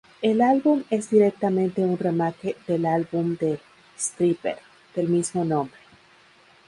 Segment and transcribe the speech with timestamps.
[0.23, 3.59] El álbum es directamente un remake del álbum de
[3.99, 4.57] Stryper
[4.95, 5.77] del mismo nombre.